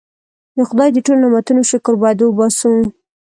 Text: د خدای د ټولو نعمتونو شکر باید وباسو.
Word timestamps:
د 0.55 0.57
خدای 0.69 0.89
د 0.93 0.97
ټولو 1.05 1.21
نعمتونو 1.23 1.61
شکر 1.71 1.93
باید 2.01 2.19
وباسو. 2.21 2.71